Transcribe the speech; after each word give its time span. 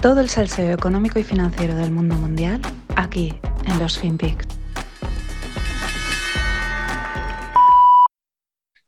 Todo 0.00 0.20
el 0.20 0.28
salseo 0.28 0.72
económico 0.72 1.18
y 1.18 1.24
financiero 1.24 1.74
del 1.74 1.90
mundo 1.90 2.14
mundial 2.14 2.60
aquí 2.94 3.34
en 3.66 3.78
los 3.80 3.98
FinPix. 3.98 4.46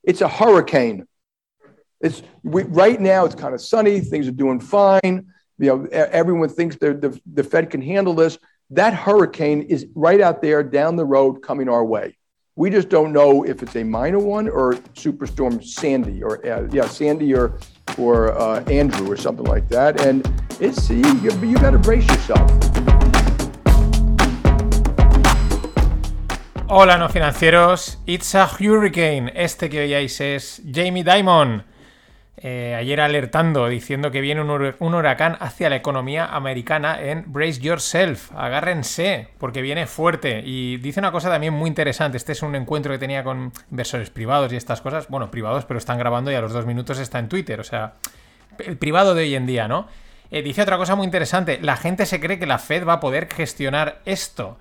It's 0.05 0.23
a 0.23 0.29
hurricane. 0.29 1.05
It's 2.01 2.23
we, 2.45 2.62
right 2.62 3.01
now. 3.01 3.25
It's 3.25 3.35
kind 3.35 3.55
of 3.55 3.61
sunny. 3.61 4.01
Things 4.01 4.29
are 4.29 4.33
doing 4.33 4.61
fine. 4.61 5.27
You 5.59 5.67
know, 5.67 5.89
everyone 5.91 6.49
thinks 6.49 6.77
the, 6.77 6.95
the 6.95 7.21
the 7.27 7.43
Fed 7.43 7.71
can 7.71 7.83
handle 7.83 8.15
this. 8.15 8.39
That 8.71 8.95
hurricane 8.95 9.63
is 9.63 9.87
right 9.97 10.21
out 10.21 10.41
there 10.41 10.63
down 10.63 10.95
the 10.95 11.05
road 11.05 11.43
coming 11.43 11.69
our 11.69 11.85
way. 11.85 12.17
We 12.55 12.71
just 12.71 12.89
don't 12.89 13.13
know 13.13 13.45
if 13.45 13.65
it's 13.65 13.75
a 13.75 13.83
minor 13.83 14.21
one 14.21 14.48
or 14.48 14.75
Superstorm 14.95 15.62
Sandy 15.65 16.23
or 16.23 16.47
uh, 16.47 16.69
yeah 16.70 16.87
Sandy 16.87 17.34
or 17.34 17.59
or 17.99 18.39
uh, 18.39 18.62
Andrew 18.65 19.11
or 19.11 19.17
something 19.17 19.47
like 19.47 19.69
that. 19.69 20.01
And 20.01 20.27
it's 20.61 20.91
you, 20.91 21.03
you, 21.23 21.55
got 21.59 21.71
to 21.71 21.79
brace 21.79 22.07
yourself. 22.07 22.51
Hola 26.69 26.98
no 26.98 27.09
financieros, 27.09 27.98
It's 28.07 28.34
a 28.34 28.47
Hurricane. 28.47 29.33
Este 29.34 29.69
que 29.69 29.81
veíais 29.81 30.21
es 30.21 30.62
Jamie 30.71 31.03
Dimon. 31.03 31.65
Eh, 32.43 32.75
ayer 32.75 33.02
alertando, 33.02 33.69
diciendo 33.69 34.11
que 34.11 34.23
viene 34.23 34.41
un, 34.41 34.48
hur- 34.48 34.75
un 34.79 34.95
huracán 34.95 35.37
hacia 35.41 35.69
la 35.69 35.77
economía 35.77 36.25
americana 36.25 36.98
en 36.98 37.25
Brace 37.30 37.61
Yourself. 37.61 38.33
Agárrense, 38.34 39.29
porque 39.39 39.61
viene 39.61 39.87
fuerte. 39.87 40.41
Y 40.43 40.79
dice 40.79 41.01
una 41.01 41.12
cosa 41.12 41.29
también 41.29 41.53
muy 41.53 41.69
interesante. 41.69 42.16
Este 42.16 42.33
es 42.33 42.43
un 42.43 42.55
encuentro 42.55 42.93
que 42.93 42.98
tenía 42.98 43.23
con 43.23 43.53
inversores 43.70 44.09
privados 44.09 44.51
y 44.53 44.56
estas 44.56 44.80
cosas. 44.80 45.09
Bueno, 45.09 45.30
privados, 45.30 45.66
pero 45.66 45.77
están 45.77 45.98
grabando 45.98 46.31
y 46.33 46.34
a 46.34 46.41
los 46.41 46.53
dos 46.53 46.64
minutos 46.64 46.98
está 46.98 47.19
en 47.19 47.28
Twitter. 47.28 47.61
O 47.61 47.64
sea, 47.64 47.95
el 48.58 48.78
privado 48.78 49.14
de 49.14 49.25
hoy 49.25 49.34
en 49.34 49.47
día, 49.47 49.69
¿no? 49.69 49.86
Eh, 50.31 50.41
dice 50.42 50.62
otra 50.62 50.78
cosa 50.78 50.95
muy 50.97 51.05
interesante. 51.05 51.58
La 51.61 51.77
gente 51.77 52.06
se 52.06 52.20
cree 52.20 52.39
que 52.39 52.47
la 52.47 52.58
Fed 52.58 52.86
va 52.86 52.95
a 52.95 53.01
poder 53.01 53.28
gestionar 53.31 54.01
esto. 54.06 54.58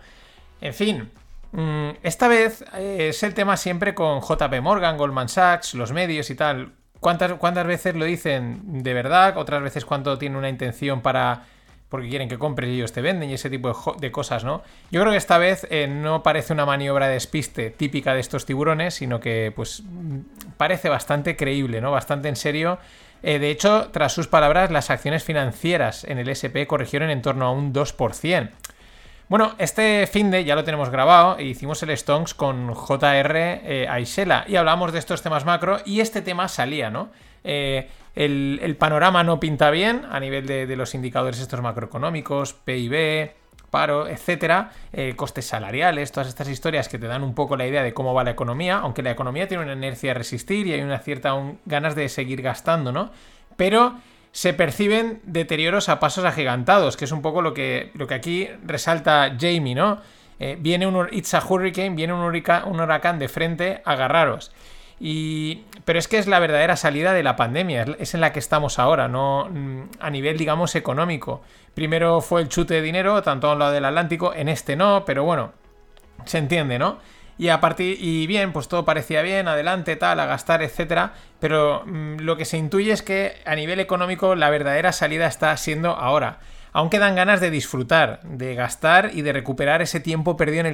En 0.59 0.73
fin, 0.73 1.11
mm, 1.53 1.89
esta 2.03 2.27
vez 2.27 2.65
eh, 2.75 3.07
es 3.11 3.23
el 3.23 3.33
tema 3.33 3.55
siempre 3.55 3.93
con 3.95 4.19
JP 4.19 4.59
Morgan, 4.61 4.97
Goldman 4.97 5.29
Sachs, 5.29 5.75
los 5.75 5.93
medios 5.93 6.29
y 6.29 6.35
tal. 6.35 6.73
¿Cuántas, 6.99 7.33
¿Cuántas 7.33 7.65
veces 7.65 7.95
lo 7.95 8.05
dicen 8.05 8.83
de 8.83 8.93
verdad? 8.93 9.37
Otras 9.37 9.61
veces 9.61 9.85
cuánto 9.85 10.17
tiene 10.17 10.37
una 10.37 10.49
intención 10.49 11.01
para... 11.01 11.43
porque 11.87 12.09
quieren 12.09 12.27
que 12.27 12.37
compres 12.37 12.69
y 12.69 12.75
ellos 12.75 12.91
te 12.91 13.01
venden 13.01 13.29
y 13.29 13.33
ese 13.33 13.49
tipo 13.49 13.95
de, 13.99 14.11
cosas, 14.11 14.43
¿no? 14.43 14.63
Yo 14.91 14.99
creo 15.01 15.11
que 15.11 15.17
esta 15.17 15.37
vez 15.37 15.65
eh, 15.69 15.87
no 15.87 16.23
parece 16.23 16.53
una 16.53 16.65
maniobra 16.65 17.07
de 17.07 17.13
despiste 17.13 17.69
típica 17.69 18.13
de 18.13 18.19
estos 18.19 18.45
tiburones, 18.45 18.95
sino 18.95 19.19
que 19.19 19.53
pues 19.55 19.83
parece 20.57 20.89
bastante 20.89 21.35
creíble, 21.35 21.79
¿no? 21.81 21.91
Bastante 21.91 22.27
en 22.27 22.35
serio. 22.35 22.79
Eh, 23.23 23.39
de 23.39 23.49
hecho, 23.49 23.89
tras 23.91 24.13
sus 24.13 24.27
palabras, 24.27 24.71
las 24.71 24.89
acciones 24.89 25.23
financieras 25.23 26.03
en 26.03 26.19
el 26.19 26.29
SP 26.31 26.67
corrigieron 26.67 27.09
en 27.09 27.21
torno 27.21 27.45
a 27.45 27.51
un 27.51 27.73
2%. 27.73 28.49
Bueno, 29.29 29.53
este 29.59 30.07
fin 30.07 30.31
de 30.31 30.43
ya 30.43 30.55
lo 30.55 30.63
tenemos 30.63 30.89
grabado 30.89 31.37
e 31.37 31.43
hicimos 31.43 31.83
el 31.83 31.95
Stonks 31.95 32.33
con 32.33 32.73
JR 32.73 33.37
eh, 33.37 33.85
Aisela 33.87 34.43
y 34.47 34.55
hablamos 34.55 34.91
de 34.91 34.97
estos 34.97 35.21
temas 35.21 35.45
macro 35.45 35.77
y 35.85 35.99
este 35.99 36.23
tema 36.23 36.47
salía, 36.47 36.89
¿no? 36.89 37.11
Eh, 37.43 37.87
el, 38.15 38.75
panorama 38.79 39.23
no 39.23 39.39
pinta 39.39 39.69
bien 39.69 40.01
a 40.09 40.19
nivel 40.19 40.47
de, 40.47 40.75
los 40.75 40.95
indicadores 40.95 41.39
estos 41.39 41.61
macroeconómicos, 41.61 42.53
PIB, 42.53 43.31
paro, 43.69 44.07
etcétera, 44.07 44.71
eh, 44.93 45.13
costes 45.15 45.45
salariales, 45.45 46.11
todas 46.11 46.27
estas 46.27 46.49
historias 46.49 46.89
que 46.89 46.97
te 46.97 47.05
dan 47.05 47.21
un 47.21 47.35
poco 47.35 47.55
la 47.55 47.67
idea 47.67 47.83
de 47.83 47.93
cómo 47.93 48.15
va 48.15 48.23
la 48.23 48.31
economía, 48.31 48.79
aunque 48.79 49.03
la 49.03 49.11
economía 49.11 49.47
tiene 49.47 49.61
una 49.61 49.73
inercia 49.73 50.09
a 50.09 50.15
resistir 50.15 50.65
y 50.65 50.73
hay 50.73 50.81
una 50.81 50.97
cierta 50.97 51.39
ganas 51.67 51.93
de 51.93 52.09
seguir 52.09 52.41
gastando, 52.41 52.91
¿no? 52.91 53.11
Pero 53.57 53.93
se 54.31 54.53
perciben 54.53 55.19
deterioros 55.23 55.89
a 55.89 55.99
pasos 55.99 56.25
agigantados, 56.25 56.97
que 56.97 57.05
es 57.05 57.11
un 57.11 57.21
poco 57.21 57.41
lo 57.41 57.53
que, 57.53 57.91
lo 57.95 58.07
que 58.07 58.13
aquí 58.13 58.47
resalta 58.65 59.35
Jamie, 59.39 59.75
¿no? 59.75 59.99
Eh, 60.39 60.57
viene 60.59 60.87
un 60.87 61.07
It's 61.11 61.33
a 61.33 61.43
Hurricane, 61.45 61.91
viene 61.91 62.13
un, 62.13 62.21
un 62.21 62.79
huracán 62.79 63.19
de 63.19 63.27
frente, 63.27 63.81
agarraros. 63.85 64.51
Y, 65.01 65.63
pero 65.85 65.97
es 65.99 66.07
que 66.07 66.17
es 66.17 66.27
la 66.27 66.39
verdadera 66.39 66.75
salida 66.75 67.13
de 67.13 67.23
la 67.23 67.35
pandemia, 67.35 67.83
es- 67.83 67.89
es 67.99 68.13
en 68.13 68.21
la 68.21 68.31
que 68.33 68.39
estamos 68.39 68.79
ahora, 68.79 69.07
no 69.07 69.47
mm, 69.49 69.81
a 69.99 70.09
nivel, 70.09 70.37
digamos, 70.37 70.75
económico. 70.75 71.41
Primero 71.73 72.21
fue 72.21 72.41
el 72.41 72.49
chute 72.49 72.75
de 72.75 72.81
dinero, 72.81 73.21
tanto 73.23 73.49
a 73.49 73.53
un 73.53 73.59
lado 73.59 73.71
del 73.71 73.85
Atlántico, 73.85 74.33
en 74.33 74.49
este 74.49 74.75
no, 74.75 75.03
pero 75.05 75.23
bueno, 75.23 75.53
se 76.25 76.37
entiende, 76.37 76.77
¿no? 76.79 76.99
Y 77.39 77.47
a 77.47 77.61
partir 77.61 77.97
y 77.99 78.27
bien, 78.27 78.51
pues 78.51 78.67
todo 78.67 78.83
parecía 78.83 79.21
bien, 79.21 79.47
adelante, 79.47 79.95
tal, 79.95 80.19
a 80.19 80.25
gastar, 80.25 80.61
etcétera, 80.61 81.13
pero 81.39 81.83
mm, 81.85 82.17
lo 82.19 82.35
que 82.35 82.43
se 82.43 82.57
intuye 82.57 82.91
es 82.91 83.01
que 83.01 83.37
a 83.45 83.55
nivel 83.55 83.79
económico 83.79 84.35
la 84.35 84.49
verdadera 84.49 84.91
salida 84.91 85.25
está 85.25 85.55
siendo 85.55 85.91
ahora. 85.91 86.39
Aún 86.73 86.89
quedan 86.89 87.15
ganas 87.15 87.39
de 87.39 87.49
disfrutar, 87.49 88.19
de 88.23 88.55
gastar 88.55 89.11
y 89.13 89.21
de 89.21 89.31
recuperar 89.31 89.81
ese 89.81 90.01
tiempo 90.01 90.35
perdido 90.35 90.59
en 90.59 90.65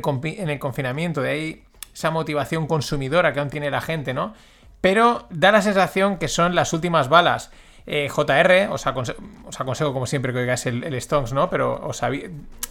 el, 0.50 0.60
confinamiento, 0.60 1.22
de 1.22 1.30
ahí 1.30 1.64
esa 1.94 2.10
motivación 2.10 2.66
consumidora 2.66 3.32
que 3.32 3.40
aún 3.42 3.52
tiene 3.52 3.70
la 3.70 3.80
gente, 3.82 4.16
¿no? 4.16 4.34
Pero 4.82 5.28
da 5.30 5.52
la 5.52 5.62
sensación 5.62 6.18
que 6.18 6.28
son 6.28 6.56
las 6.56 6.74
últimas 6.74 7.10
balas. 7.10 7.52
Eh, 7.86 8.10
JR, 8.10 8.70
os, 8.72 8.88
aconse- 8.88 9.16
os 9.46 9.60
aconsejo 9.62 9.94
como 9.94 10.08
siempre 10.08 10.34
que 10.34 10.40
oigáis 10.40 10.66
el, 10.66 10.84
el 10.84 11.00
Stonks, 11.00 11.32
¿no? 11.32 11.48
Pero 11.52 11.80
os, 11.86 12.02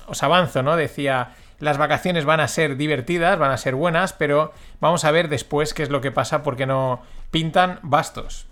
os 0.06 0.22
avanzo, 0.24 0.62
¿no? 0.64 0.76
Decía, 0.76 1.30
las 1.58 1.78
vacaciones 1.78 2.24
van 2.24 2.40
a 2.40 2.48
ser 2.48 2.76
divertidas, 2.76 3.38
van 3.38 3.50
a 3.50 3.56
ser 3.56 3.74
buenas, 3.74 4.12
pero 4.12 4.52
vamos 4.80 5.04
a 5.04 5.10
ver 5.10 5.28
después 5.28 5.74
qué 5.74 5.82
es 5.82 5.90
lo 5.90 6.00
que 6.00 6.12
pasa 6.12 6.42
porque 6.42 6.66
no 6.66 7.02
pintan 7.30 7.78
bastos. 7.82 8.46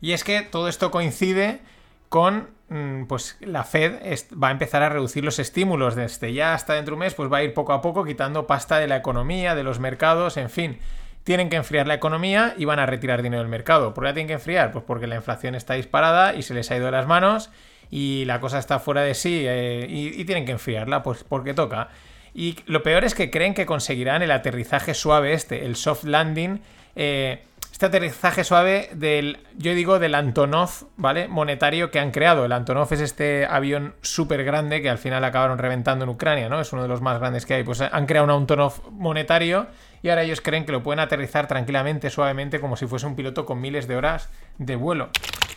Y 0.00 0.12
es 0.12 0.24
que 0.24 0.42
todo 0.42 0.68
esto 0.68 0.90
coincide 0.90 1.60
con, 2.08 2.50
mm, 2.68 3.04
pues 3.04 3.36
la 3.40 3.64
Fed 3.64 3.94
va 4.40 4.48
a 4.48 4.52
empezar 4.52 4.82
a 4.82 4.88
reducir 4.88 5.24
los 5.24 5.38
estímulos 5.38 5.94
desde 5.94 6.32
ya 6.32 6.54
hasta 6.54 6.74
dentro 6.74 6.92
de 6.92 6.94
un 6.94 7.00
mes, 7.00 7.14
pues 7.14 7.32
va 7.32 7.38
a 7.38 7.42
ir 7.42 7.54
poco 7.54 7.72
a 7.72 7.82
poco 7.82 8.04
quitando 8.04 8.46
pasta 8.46 8.78
de 8.78 8.86
la 8.86 8.96
economía, 8.96 9.54
de 9.54 9.64
los 9.64 9.80
mercados, 9.80 10.36
en 10.36 10.50
fin. 10.50 10.78
Tienen 11.24 11.48
que 11.48 11.56
enfriar 11.56 11.88
la 11.88 11.94
economía 11.94 12.54
y 12.56 12.66
van 12.66 12.78
a 12.78 12.86
retirar 12.86 13.20
dinero 13.20 13.42
del 13.42 13.50
mercado. 13.50 13.94
¿Por 13.94 14.04
qué 14.04 14.08
la 14.08 14.14
tienen 14.14 14.28
que 14.28 14.34
enfriar? 14.34 14.70
Pues 14.70 14.84
porque 14.84 15.08
la 15.08 15.16
inflación 15.16 15.56
está 15.56 15.74
disparada 15.74 16.34
y 16.34 16.42
se 16.42 16.54
les 16.54 16.70
ha 16.70 16.76
ido 16.76 16.86
de 16.86 16.92
las 16.92 17.08
manos 17.08 17.50
y 17.90 18.24
la 18.24 18.40
cosa 18.40 18.58
está 18.58 18.78
fuera 18.78 19.02
de 19.02 19.14
sí 19.14 19.42
eh, 19.46 19.86
y, 19.88 20.24
tienen 20.24 20.44
que 20.44 20.52
enfriarla, 20.52 21.02
pues 21.02 21.24
porque 21.24 21.54
toca. 21.54 21.88
Y 22.34 22.58
lo 22.66 22.82
peor 22.82 23.04
es 23.04 23.14
que 23.14 23.30
creen 23.30 23.54
que 23.54 23.66
conseguirán 23.66 24.22
el 24.22 24.30
aterrizaje 24.30 24.94
suave 24.94 25.32
este, 25.32 25.64
el 25.64 25.76
soft 25.76 26.04
landing. 26.04 26.60
eh, 26.94 27.42
este 27.76 27.84
aterrizaje 27.84 28.42
suave 28.42 28.88
del, 28.94 29.38
yo 29.58 29.74
digo, 29.74 29.98
del 29.98 30.14
Antonov, 30.14 30.70
¿vale? 30.96 31.28
Monetario 31.28 31.90
que 31.90 32.00
han 32.00 32.10
creado. 32.10 32.46
El 32.46 32.52
Antonov 32.52 32.90
es 32.90 33.00
este 33.00 33.44
avión 33.44 33.94
súper 34.00 34.44
grande 34.44 34.80
que 34.80 34.88
al 34.88 34.96
final 34.96 35.22
acabaron 35.24 35.58
reventando 35.58 36.04
en 36.04 36.08
Ucrania, 36.08 36.48
¿no? 36.48 36.58
Es 36.58 36.72
uno 36.72 36.80
de 36.80 36.88
los 36.88 37.02
más 37.02 37.18
grandes 37.18 37.44
que 37.44 37.52
hay. 37.52 37.64
Pues 37.64 37.82
han 37.82 38.06
creado 38.06 38.24
un 38.24 38.30
Antonov 38.30 38.90
monetario 38.92 39.66
y 40.02 40.08
ahora 40.08 40.22
ellos 40.22 40.40
creen 40.40 40.64
que 40.64 40.72
lo 40.72 40.82
pueden 40.82 41.00
aterrizar 41.00 41.48
tranquilamente, 41.48 42.08
suavemente, 42.08 42.60
como 42.60 42.78
si 42.78 42.86
fuese 42.86 43.04
un 43.04 43.14
piloto 43.14 43.44
con 43.44 43.60
miles 43.60 43.86
de 43.86 43.96
horas 43.96 44.30
de 44.56 44.74
vuelo. 44.76 45.10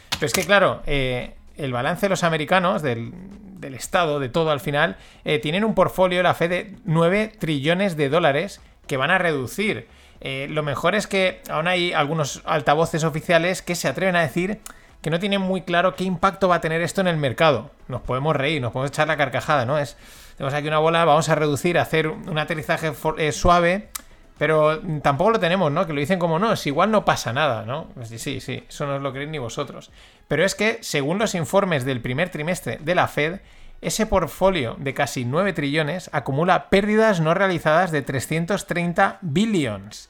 Pero 0.09 0.25
es 0.25 0.33
que, 0.33 0.43
claro, 0.43 0.83
eh, 0.87 1.37
el 1.59 1.73
balance 1.73 2.05
de 2.05 2.09
los 2.09 2.23
americanos, 2.23 2.81
del, 2.81 3.13
Estado, 3.61 4.19
de 4.19 4.29
todo 4.29 4.51
al 4.51 4.59
final, 4.59 4.97
eh, 5.25 5.39
tienen 5.39 5.63
un 5.63 5.75
portfolio, 5.75 6.23
la 6.23 6.33
fe 6.33 6.47
de 6.47 6.75
9 6.85 7.33
trillones 7.39 7.97
de 7.97 8.09
dólares 8.09 8.61
que 8.87 8.97
van 8.97 9.11
a 9.11 9.17
reducir. 9.17 9.87
Eh, 10.21 10.47
lo 10.49 10.63
mejor 10.63 10.95
es 10.95 11.07
que 11.07 11.41
aún 11.49 11.67
hay 11.67 11.93
algunos 11.93 12.41
altavoces 12.45 13.03
oficiales 13.03 13.61
que 13.61 13.75
se 13.75 13.87
atreven 13.87 14.15
a 14.15 14.21
decir 14.21 14.59
que 15.01 15.09
no 15.09 15.19
tienen 15.19 15.41
muy 15.41 15.61
claro 15.61 15.95
qué 15.95 16.03
impacto 16.03 16.47
va 16.47 16.55
a 16.55 16.61
tener 16.61 16.81
esto 16.81 17.01
en 17.01 17.07
el 17.07 17.17
mercado. 17.17 17.71
Nos 17.87 18.01
podemos 18.01 18.35
reír, 18.35 18.61
nos 18.61 18.71
podemos 18.71 18.91
echar 18.91 19.07
la 19.07 19.17
carcajada, 19.17 19.65
¿no? 19.65 19.77
Es, 19.77 19.97
tenemos 20.37 20.53
aquí 20.53 20.67
una 20.67 20.79
bola, 20.79 21.05
vamos 21.05 21.29
a 21.29 21.35
reducir, 21.35 21.77
hacer 21.77 22.07
un 22.07 22.37
aterrizaje 22.37 22.91
eh, 23.17 23.31
suave, 23.31 23.89
pero 24.39 24.79
tampoco 25.01 25.31
lo 25.31 25.39
tenemos, 25.39 25.69
¿no? 25.71 25.85
Que 25.85 25.91
lo 25.91 25.99
dicen 25.99 26.17
como, 26.17 26.39
no, 26.39 26.53
es 26.53 26.65
igual 26.65 26.89
no 26.89 27.03
pasa 27.03 27.33
nada, 27.33 27.65
¿no? 27.65 27.89
Sí, 28.03 28.17
sí, 28.17 28.39
sí, 28.39 28.63
eso 28.67 28.87
no 28.87 28.95
os 28.95 29.01
lo 29.01 29.11
creéis 29.11 29.29
ni 29.29 29.37
vosotros. 29.37 29.91
Pero 30.29 30.45
es 30.45 30.55
que, 30.55 30.79
según 30.81 31.19
los 31.19 31.35
informes 31.35 31.83
del 31.83 32.01
primer 32.01 32.29
trimestre 32.29 32.79
de 32.81 32.95
la 32.95 33.09
Fed, 33.09 33.41
ese 33.81 34.05
portfolio 34.05 34.77
de 34.79 34.93
casi 34.93 35.25
9 35.25 35.51
trillones 35.51 36.09
acumula 36.13 36.69
pérdidas 36.69 37.19
no 37.19 37.33
realizadas 37.33 37.91
de 37.91 38.01
330 38.01 39.19
billions. 39.21 40.09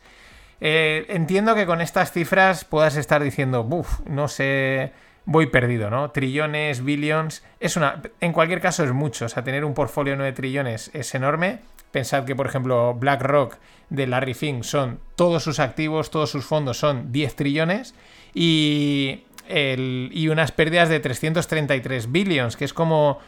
Eh, 0.61 1.07
entiendo 1.09 1.55
que 1.55 1.65
con 1.65 1.81
estas 1.81 2.11
cifras 2.11 2.65
puedas 2.65 2.97
estar 2.97 3.23
diciendo, 3.23 3.61
uff, 3.61 4.01
no 4.05 4.27
sé, 4.27 4.93
voy 5.25 5.47
perdido, 5.47 5.89
¿no? 5.89 6.11
Trillones, 6.11 6.83
billions, 6.83 7.43
es 7.59 7.77
una, 7.77 8.01
en 8.21 8.31
cualquier 8.31 8.61
caso 8.61 8.83
es 8.83 8.91
mucho, 8.91 9.25
o 9.25 9.29
sea, 9.29 9.43
tener 9.43 9.65
un 9.65 9.73
portfolio 9.73 10.13
de 10.13 10.17
9 10.17 10.33
trillones 10.33 10.91
es 10.93 11.15
enorme. 11.15 11.61
Pensad 11.91 12.25
que, 12.25 12.35
por 12.35 12.45
ejemplo, 12.45 12.93
BlackRock 12.93 13.57
de 13.89 14.07
Larry 14.07 14.33
Fink 14.33 14.63
son 14.63 14.99
todos 15.15 15.43
sus 15.43 15.59
activos, 15.59 16.11
todos 16.11 16.29
sus 16.29 16.45
fondos 16.45 16.77
son 16.77 17.11
10 17.11 17.35
trillones 17.35 17.95
y, 18.33 19.23
el, 19.47 20.09
y 20.13 20.27
unas 20.27 20.51
pérdidas 20.51 20.89
de 20.89 20.99
333 20.99 22.11
billions, 22.11 22.55
que 22.55 22.65
es 22.65 22.73
como 22.73 23.19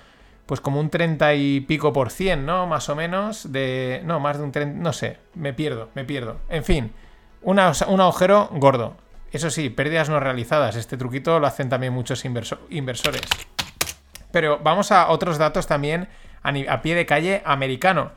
pues 0.45 0.59
como 0.59 0.81
un 0.81 0.89
30 0.89 1.33
y 1.35 1.61
pico 1.61 1.93
por 1.93 2.09
cien, 2.11 2.45
¿no? 2.45 2.67
Más 2.67 2.89
o 2.89 2.95
menos, 2.95 3.53
de... 3.53 4.01
No, 4.03 4.19
más 4.19 4.37
de 4.37 4.43
un 4.43 4.51
30... 4.51 4.81
No 4.81 4.91
sé, 4.91 5.17
me 5.33 5.53
pierdo, 5.53 5.87
me 5.95 6.03
pierdo. 6.03 6.39
En 6.49 6.65
fin, 6.65 6.91
una, 7.41 7.71
un 7.87 8.01
agujero 8.01 8.49
gordo. 8.51 8.97
Eso 9.31 9.49
sí, 9.49 9.69
pérdidas 9.69 10.09
no 10.09 10.19
realizadas. 10.19 10.75
Este 10.75 10.97
truquito 10.97 11.39
lo 11.39 11.47
hacen 11.47 11.69
también 11.69 11.93
muchos 11.93 12.25
inverso- 12.25 12.59
inversores. 12.69 13.21
Pero 14.31 14.59
vamos 14.61 14.91
a 14.91 15.09
otros 15.09 15.37
datos 15.37 15.67
también 15.67 16.09
a, 16.43 16.81
pie 16.81 16.95
de 16.95 17.05
calle 17.05 17.41
americano. 17.45 18.11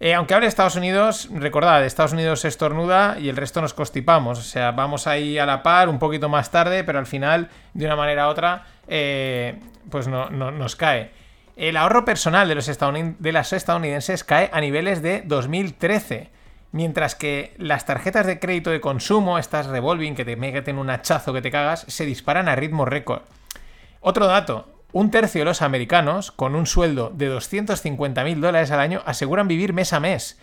Eh, 0.00 0.14
aunque 0.14 0.34
hable 0.34 0.44
de 0.44 0.50
Estados 0.50 0.76
Unidos, 0.76 1.28
recordad, 1.32 1.84
Estados 1.84 2.12
Unidos 2.12 2.44
estornuda 2.44 3.18
y 3.18 3.28
el 3.28 3.36
resto 3.36 3.60
nos 3.60 3.74
constipamos. 3.74 4.38
O 4.38 4.42
sea, 4.42 4.70
vamos 4.70 5.06
ahí 5.06 5.38
a 5.38 5.46
la 5.46 5.62
par 5.62 5.88
un 5.88 5.98
poquito 5.98 6.28
más 6.28 6.50
tarde, 6.50 6.84
pero 6.84 6.98
al 6.98 7.06
final, 7.06 7.48
de 7.74 7.86
una 7.86 7.96
manera 7.96 8.28
u 8.28 8.30
otra, 8.30 8.64
eh, 8.86 9.58
pues 9.90 10.06
no, 10.06 10.30
nos 10.30 10.76
cae. 10.76 11.10
El 11.56 11.76
ahorro 11.76 12.04
personal 12.04 12.46
de, 12.46 12.54
los 12.54 12.66
de 12.66 13.32
las 13.32 13.52
estadounidenses 13.52 14.22
cae 14.22 14.48
a 14.52 14.60
niveles 14.60 15.02
de 15.02 15.22
2013. 15.22 16.30
Mientras 16.70 17.14
que 17.14 17.54
las 17.56 17.86
tarjetas 17.86 18.26
de 18.26 18.38
crédito 18.38 18.70
de 18.70 18.80
consumo, 18.80 19.38
estas 19.38 19.66
revolving 19.66 20.14
que 20.14 20.24
te 20.24 20.36
meten 20.36 20.78
un 20.78 20.90
hachazo 20.90 21.32
que 21.32 21.42
te 21.42 21.50
cagas, 21.50 21.84
se 21.88 22.04
disparan 22.04 22.48
a 22.48 22.54
ritmo 22.54 22.84
récord. 22.84 23.22
Otro 24.00 24.26
dato, 24.26 24.77
un 24.92 25.10
tercio 25.10 25.40
de 25.40 25.44
los 25.44 25.62
americanos, 25.62 26.32
con 26.32 26.54
un 26.54 26.66
sueldo 26.66 27.10
de 27.14 27.26
250 27.26 28.24
mil 28.24 28.40
dólares 28.40 28.70
al 28.70 28.80
año, 28.80 29.02
aseguran 29.04 29.48
vivir 29.48 29.72
mes 29.72 29.92
a 29.92 30.00
mes. 30.00 30.38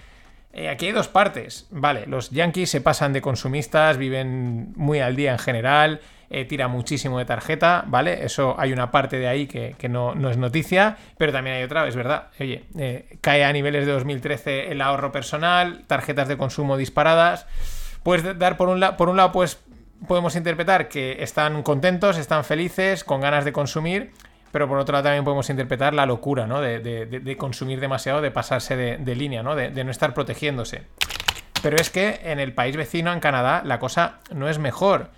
Eh, 0.53 0.69
aquí 0.69 0.85
hay 0.85 0.91
dos 0.93 1.09
partes. 1.09 1.67
Vale, 1.69 2.05
los 2.07 2.29
yankees 2.29 2.69
se 2.69 2.79
pasan 2.79 3.11
de 3.11 3.21
consumistas, 3.21 3.97
viven 3.97 4.71
muy 4.75 5.01
al 5.01 5.15
día 5.15 5.33
en 5.33 5.39
general, 5.39 5.99
eh, 6.29 6.45
tira 6.45 6.67
muchísimo 6.67 7.19
de 7.19 7.25
tarjeta, 7.25 7.83
¿vale? 7.87 8.23
Eso 8.23 8.55
hay 8.57 8.71
una 8.71 8.89
parte 8.89 9.19
de 9.19 9.27
ahí 9.27 9.47
que, 9.47 9.75
no, 9.89 10.13
es 10.29 10.37
noticia, 10.37 10.97
pero 11.17 11.33
también 11.33 11.57
hay 11.57 11.63
otra, 11.63 11.87
es 11.87 11.95
verdad. 11.95 12.29
Oye, 12.39 12.63
eh, 12.77 13.17
cae 13.21 13.43
a 13.43 13.51
niveles 13.51 13.85
de 13.85 13.91
2013 13.91 14.71
el 14.71 14.81
ahorro 14.81 15.11
personal, 15.11 15.83
tarjetas 15.87 16.27
de 16.29 16.37
consumo 16.37 16.77
disparadas. 16.77 17.47
Puedes 18.03 18.39
dar 18.39 18.55
por 18.55 18.69
un, 18.69 18.81
por 18.97 19.09
un 19.09 19.17
lado, 19.17 19.33
pues 19.33 19.59
podemos 20.07 20.35
interpretar 20.35 20.87
que 20.87 21.21
están 21.23 21.63
contentos, 21.63 22.17
están 22.17 22.45
felices, 22.45 23.03
con 23.03 23.21
ganas 23.21 23.43
de 23.43 23.51
consumir, 23.51 24.11
pero 24.55 24.69
por 24.69 24.77
otro 24.77 24.93
lado 24.93 25.03
también 25.03 25.25
podemos 25.25 25.49
interpretar 25.49 25.93
la 25.93 26.05
locura, 26.05 26.47
¿no? 26.47 26.61
De, 26.61 27.35
consumir 27.37 27.81
demasiado, 27.81 28.21
de 28.21 28.31
pasarse 28.31 28.77
de, 28.77 29.15
línea, 29.15 29.43
¿no? 29.43 29.53
De, 29.53 29.83
no 29.83 29.91
estar 29.91 30.13
protegiéndose. 30.13 30.83
Pero 31.61 31.75
es 31.75 31.89
que 31.89 32.21
en 32.23 32.39
el 32.39 32.53
país 32.53 32.77
vecino, 32.77 33.11
en 33.11 33.19
Canadá, 33.19 33.63
la 33.65 33.79
cosa 33.79 34.19
no 34.33 34.47
es 34.47 34.57
mejor. 34.57 35.09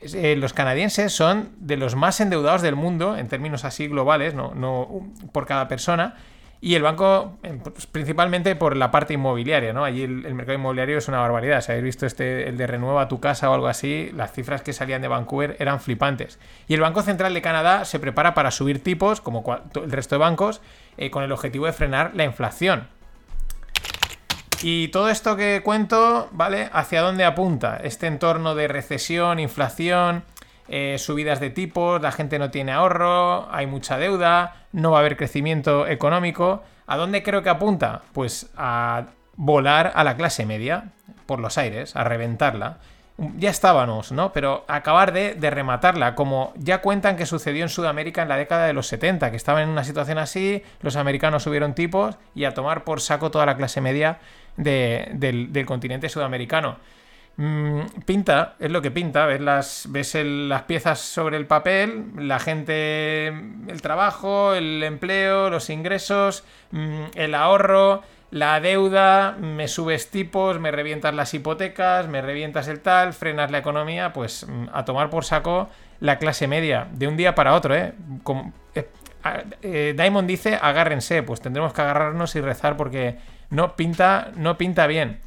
Eh, 0.00 0.34
los 0.36 0.54
canadienses 0.54 1.12
son 1.12 1.50
de 1.58 1.76
los 1.76 1.94
más 1.94 2.20
endeudados 2.20 2.62
del 2.62 2.74
mundo, 2.74 3.18
en 3.18 3.28
términos 3.28 3.66
así 3.66 3.86
globales, 3.86 4.32
no, 4.32 4.54
no 4.54 5.10
por 5.32 5.44
cada 5.44 5.68
persona, 5.68 6.14
y 6.64 6.76
el 6.76 6.82
banco, 6.82 7.36
pues, 7.42 7.86
principalmente 7.86 8.56
por 8.56 8.74
la 8.74 8.90
parte 8.90 9.12
inmobiliaria, 9.12 9.74
¿no? 9.74 9.84
Allí 9.84 10.02
el, 10.02 10.34
mercado 10.34 10.56
inmobiliario 10.56 10.96
es 10.96 11.08
una 11.08 11.20
barbaridad. 11.20 11.60
Si 11.60 11.70
habéis 11.70 11.84
visto 11.84 12.06
este, 12.06 12.48
el 12.48 12.56
de 12.56 12.66
renueva 12.66 13.06
tu 13.06 13.20
casa 13.20 13.50
o 13.50 13.52
algo 13.52 13.66
así, 13.66 14.10
las 14.14 14.32
cifras 14.32 14.62
que 14.62 14.72
salían 14.72 15.02
de 15.02 15.08
Vancouver 15.08 15.56
eran 15.58 15.78
flipantes. 15.78 16.38
Y 16.66 16.72
el 16.72 16.80
Banco 16.80 17.02
Central 17.02 17.34
de 17.34 17.42
Canadá 17.42 17.84
se 17.84 17.98
prepara 18.00 18.32
para 18.32 18.50
subir 18.50 18.82
tipos, 18.82 19.20
como 19.20 19.44
el 19.74 19.92
resto 19.92 20.14
de 20.14 20.20
bancos, 20.20 20.62
eh, 20.96 21.10
con 21.10 21.22
el 21.22 21.32
objetivo 21.32 21.66
de 21.66 21.74
frenar 21.74 22.12
la 22.14 22.24
inflación. 22.24 22.88
Y 24.62 24.88
todo 24.88 25.10
esto 25.10 25.36
que 25.36 25.60
cuento, 25.62 26.30
¿vale? 26.32 26.70
¿Hacia 26.72 27.02
dónde 27.02 27.26
apunta? 27.26 27.76
Este 27.76 28.06
entorno 28.06 28.54
de 28.54 28.68
recesión, 28.68 29.38
inflación, 29.38 30.24
eh, 30.68 30.96
subidas 30.98 31.40
de 31.40 31.50
tipos, 31.50 32.00
la 32.00 32.12
gente 32.12 32.38
no 32.38 32.50
tiene 32.50 32.72
ahorro, 32.72 33.52
hay 33.52 33.66
mucha 33.66 33.98
deuda, 33.98 34.66
no 34.72 34.92
va 34.92 34.98
a 34.98 35.00
haber 35.00 35.16
crecimiento 35.16 35.86
económico. 35.86 36.62
¿A 36.86 36.96
dónde 36.96 37.22
creo 37.22 37.42
que 37.42 37.50
apunta? 37.50 38.02
Pues 38.12 38.50
a 38.56 39.06
volar 39.36 39.92
a 39.94 40.04
la 40.04 40.16
clase 40.16 40.46
media 40.46 40.92
por 41.26 41.40
los 41.40 41.58
aires, 41.58 41.96
a 41.96 42.04
reventarla. 42.04 42.78
Ya 43.38 43.50
estábamos, 43.50 44.10
¿no? 44.10 44.32
Pero 44.32 44.64
acabar 44.66 45.12
de, 45.12 45.34
rematarla, 45.50 46.16
como 46.16 46.52
ya 46.56 46.80
cuentan 46.80 47.16
que 47.16 47.26
sucedió 47.26 47.62
en 47.62 47.68
Sudamérica 47.68 48.22
en 48.22 48.28
la 48.28 48.36
década 48.36 48.66
de 48.66 48.72
los 48.72 48.88
70, 48.88 49.30
que 49.30 49.36
estaban 49.36 49.62
en 49.62 49.68
una 49.68 49.84
situación 49.84 50.18
así, 50.18 50.62
los 50.80 50.96
americanos 50.96 51.44
subieron 51.44 51.74
tipos 51.74 52.16
y 52.34 52.44
a 52.44 52.54
tomar 52.54 52.82
por 52.82 53.00
saco 53.00 53.30
toda 53.30 53.46
la 53.46 53.56
clase 53.56 53.80
media 53.80 54.18
del 54.56 55.64
continente 55.66 56.08
sudamericano. 56.08 56.78
Mm, 57.36 57.80
pinta, 58.06 58.54
es 58.60 58.70
lo 58.70 58.80
que 58.80 58.92
pinta, 58.92 59.26
ves, 59.26 59.40
las, 59.40 59.88
piezas 60.66 61.00
sobre 61.00 61.36
el 61.36 61.46
papel, 61.46 62.04
la 62.16 62.38
gente, 62.38 63.26
el 63.26 63.82
trabajo, 63.82 64.54
el 64.54 64.82
empleo, 64.84 65.50
los 65.50 65.68
ingresos, 65.68 66.44
mm, 66.70 67.04
el 67.14 67.34
ahorro, 67.34 68.02
la 68.30 68.60
deuda, 68.60 69.36
me 69.40 69.66
subes 69.66 70.10
tipos, 70.10 70.60
me 70.60 70.70
revientas 70.70 71.12
las 71.14 71.34
hipotecas, 71.34 72.06
me 72.08 72.22
revientas 72.22 72.68
el 72.68 72.80
tal, 72.80 73.12
frenas 73.12 73.50
la 73.50 73.58
economía, 73.58 74.12
pues 74.12 74.46
mm, 74.48 74.66
a 74.72 74.84
tomar 74.84 75.10
por 75.10 75.24
saco 75.24 75.68
la 75.98 76.18
clase 76.18 76.46
media, 76.46 76.86
de 76.92 77.08
un 77.08 77.16
día 77.16 77.34
para 77.34 77.54
otro, 77.54 77.74
¿eh? 77.74 77.94
eh, 78.74 78.88
eh 79.62 79.94
Diamond 79.96 80.28
dice, 80.28 80.56
agárrense, 80.60 81.22
pues 81.24 81.40
tendremos 81.40 81.72
que 81.72 81.82
agarrarnos 81.82 82.36
y 82.36 82.40
rezar 82.40 82.76
porque 82.76 83.18
no 83.50 83.74
pinta, 83.74 84.30
no 84.36 84.56
pinta 84.56 84.86
bien. 84.86 85.20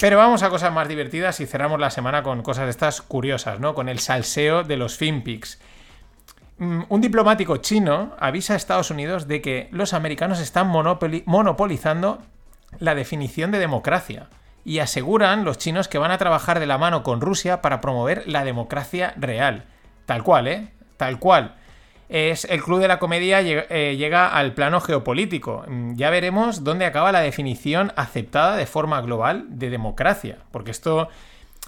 Pero 0.00 0.16
vamos 0.16 0.44
a 0.44 0.50
cosas 0.50 0.72
más 0.72 0.86
divertidas 0.86 1.40
y 1.40 1.46
cerramos 1.46 1.80
la 1.80 1.90
semana 1.90 2.22
con 2.22 2.42
cosas 2.42 2.68
estas 2.68 3.02
curiosas, 3.02 3.58
¿no? 3.58 3.74
Con 3.74 3.88
el 3.88 3.98
salseo 3.98 4.62
de 4.62 4.76
los 4.76 4.96
finpics. 4.96 5.58
Mm, 6.58 6.82
un 6.88 7.00
diplomático 7.00 7.56
chino 7.56 8.14
avisa 8.20 8.54
a 8.54 8.56
Estados 8.56 8.92
Unidos 8.92 9.26
de 9.26 9.42
que 9.42 9.68
los 9.72 9.94
americanos 9.94 10.38
están 10.38 10.68
monopolizando 10.68 12.22
la 12.78 12.94
definición 12.94 13.50
de 13.50 13.58
democracia 13.58 14.28
y 14.64 14.78
aseguran 14.78 15.44
los 15.44 15.58
chinos 15.58 15.88
que 15.88 15.98
van 15.98 16.12
a 16.12 16.18
trabajar 16.18 16.60
de 16.60 16.66
la 16.66 16.78
mano 16.78 17.02
con 17.02 17.20
Rusia 17.20 17.60
para 17.60 17.80
promover 17.80 18.22
la 18.28 18.44
democracia 18.44 19.14
real. 19.16 19.64
Tal 20.06 20.22
cual, 20.22 20.46
¿eh? 20.46 20.68
Tal 20.96 21.18
cual 21.18 21.56
es 22.08 22.44
el 22.46 22.62
Club 22.62 22.80
de 22.80 22.88
la 22.88 22.98
Comedia 22.98 23.40
eh, 23.40 23.96
llega 23.96 24.28
al 24.28 24.54
plano 24.54 24.80
geopolítico. 24.80 25.64
Mm, 25.66 25.94
ya 25.94 26.10
veremos 26.10 26.64
dónde 26.64 26.86
acaba 26.86 27.12
la 27.12 27.20
definición 27.20 27.92
aceptada 27.96 28.56
de 28.56 28.66
forma 28.66 29.00
global 29.00 29.44
de 29.48 29.70
democracia, 29.70 30.38
porque 30.50 30.70
esto 30.70 31.08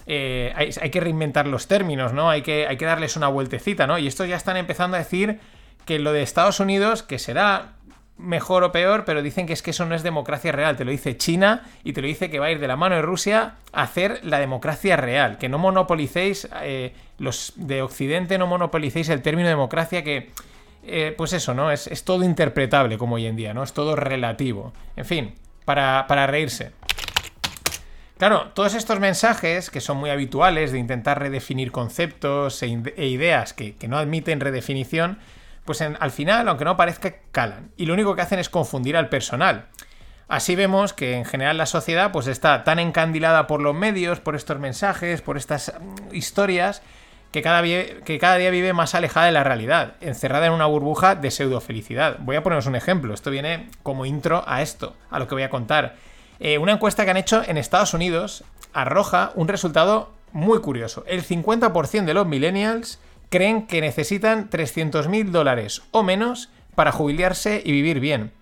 eh, 0.07 0.53
hay, 0.57 0.91
que 0.91 1.01
reinventar 1.01 1.47
los 1.47 1.69
términos, 1.69 2.13
¿no? 2.13 2.31
Hay 2.31 2.43
que, 2.43 2.67
hay 2.67 2.77
que 2.77 2.87
darles 2.87 3.17
una 3.17 3.29
vueltecita, 3.29 3.87
¿no? 3.87 3.99
Y 3.99 4.07
estos 4.07 4.29
ya 4.29 4.37
están 4.37 4.57
empezando 4.57 4.97
a 4.97 5.01
decir 5.01 5.41
que 5.85 5.99
lo 5.99 6.13
de 6.13 6.23
Estados 6.23 6.61
Unidos, 6.61 7.03
que 7.03 7.19
será 7.19 7.73
mejor 8.21 8.65
o 8.65 8.73
peor, 8.73 9.05
pero 9.05 9.23
dicen 9.23 9.47
que 9.47 9.53
es 9.53 9.63
que 9.63 9.71
eso 9.71 9.87
no 9.87 9.95
es 9.95 10.03
democracia 10.03 10.53
real. 10.53 10.77
Te 10.77 10.85
lo 10.85 10.91
dice 10.91 11.17
China 11.17 11.63
y 11.85 11.93
te 11.93 12.03
lo 12.03 12.07
dice 12.09 12.31
que 12.31 12.39
va 12.39 12.47
a 12.47 12.51
ir 12.51 12.61
de 12.61 12.69
la 12.69 12.77
mano 12.77 12.97
de 12.97 13.03
Rusia 13.03 13.55
a 13.73 13.83
hacer 13.83 14.21
la 14.23 14.39
democracia 14.39 14.97
real. 14.97 15.39
Que 15.39 15.49
no 15.49 15.59
monopolicéis, 15.59 16.49
eh, 16.63 16.95
los 17.19 17.53
de 17.57 17.83
Occidente 17.83 18.39
no 18.39 18.47
monopolicéis 18.47 19.09
el 19.09 19.23
término 19.23 19.49
democracia 19.49 20.05
que... 20.05 20.31
Eh, 20.83 21.15
pues 21.17 21.35
eso, 21.35 21.53
¿no? 21.53 21.71
Es, 21.71 21.89
todo 22.05 22.25
interpretable 22.25 22.97
como 22.97 23.17
hoy 23.17 23.27
en 23.27 23.37
día, 23.37 23.53
¿no? 23.53 23.63
Es 23.63 23.75
todo 23.75 23.97
relativo. 23.97 24.73
En 24.97 25.05
fin, 25.05 25.35
para, 25.67 26.27
reírse. 26.27 26.73
Claro, 28.17 28.49
todos 28.55 28.75
estos 28.75 28.99
mensajes 28.99 29.69
que 29.71 29.83
son 29.83 29.99
muy 29.99 30.09
habituales 30.09 30.73
de 30.73 30.79
intentar 30.79 31.19
redefinir 31.19 31.71
conceptos 31.71 32.63
e, 32.63 32.83
e 32.97 33.07
ideas 33.09 33.53
que, 33.53 33.77
que 33.77 33.89
no 33.89 33.99
admiten 33.99 34.41
redefinición, 34.41 35.19
pues 35.71 35.83
al 35.83 36.11
final, 36.11 36.49
aunque 36.49 36.65
no 36.65 36.77
parezca, 36.77 37.15
calan. 37.31 37.71
Y 37.77 37.87
lo 37.87 37.95
único 37.95 38.17
que 38.17 38.23
hacen 38.23 38.41
es 38.41 38.49
confundir 38.49 38.97
al 38.97 39.09
personal. 39.09 39.67
Así 40.27 40.57
vemos 40.57 40.93
que 40.93 41.15
en 41.15 41.25
general 41.25 41.59
la 41.59 41.67
sociedad 41.67 42.11
pues 42.11 42.27
está 42.27 42.65
tan 42.65 42.81
encandilada 42.81 43.47
por 43.47 43.61
los 43.61 43.73
medios, 43.73 44.19
por 44.19 44.35
estos 44.35 44.59
mensajes, 44.59 45.23
por 45.23 45.37
estas 45.37 45.73
mm, 45.79 46.13
historias, 46.13 46.83
que 47.31 47.41
cada, 47.41 47.63
que 47.63 48.19
cada 48.21 48.35
día 48.35 48.51
vive 48.51 48.73
más 48.73 48.97
alejada 48.97 49.27
de 49.27 49.33
la 49.33 49.45
realidad, 49.45 49.95
encerrada 50.01 50.47
en 50.47 50.55
una 50.55 50.67
burbuja 50.67 51.15
de 51.15 51.31
pseudo 51.31 51.61
felicidad. 51.61 52.17
Voy 52.19 52.35
a 52.35 52.43
poneros 52.43 52.67
un 52.67 52.75
ejemplo, 52.75 53.15
esto 53.15 53.31
viene 53.31 53.69
como 53.85 54.07
intro 54.07 54.43
a 54.49 54.63
esto, 54.63 54.97
a 55.09 55.21
lo 55.21 55.29
que 55.29 55.37
voy 55.37 55.45
a 55.45 55.51
contar. 55.51 55.95
Eh, 56.41 56.59
una 56.59 56.73
encuesta 56.73 57.05
que 57.05 57.13
han 57.13 57.17
hecho 57.17 57.45
en 57.47 57.57
Estados 57.57 57.95
Unidos 57.95 58.43
arroja 58.73 59.31
un 59.37 59.47
resultado 59.47 60.11
muy 60.33 60.59
curioso. 60.59 61.05
El 61.07 61.25
50% 61.25 62.07
de 62.07 62.15
los 62.15 62.27
millennials 62.27 62.99
creen 63.31 63.67
que 63.67 63.81
necesitan 63.81 64.51
300.000 64.51 65.31
dólares 65.31 65.83
o 65.93 66.03
menos 66.03 66.51
para 66.75 66.93
jubilarse 66.93 67.63
y 67.65 67.73
vivir 67.73 68.01
bien. 68.01 68.33